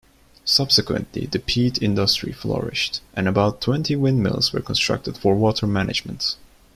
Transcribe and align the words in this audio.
Subsequently 0.45 1.27
the 1.27 1.37
peat 1.37 1.79
industry 1.79 2.31
flourished, 2.31 3.01
and 3.13 3.27
about 3.27 3.61
twenty 3.61 3.95
windmills 3.95 4.51
were 4.51 4.59
constructed 4.59 5.15
for 5.15 5.35
water 5.35 5.67
management. 5.67 6.37